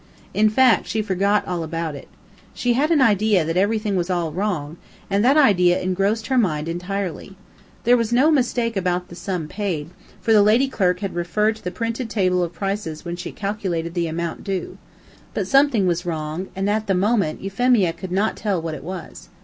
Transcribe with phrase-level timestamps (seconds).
[0.33, 2.07] In fact she forgot all about it.
[2.55, 4.77] She had an idea that everything was all wrong,
[5.11, 7.35] and that idea engrossed her mind entirely.
[7.83, 11.63] There was no mistake about the sum paid, for the lady clerk had referred to
[11.63, 14.79] the printed table of prices when she calculated the amount due.
[15.35, 19.29] But something was wrong, and, at the moment, Euphemia could not tell what it was.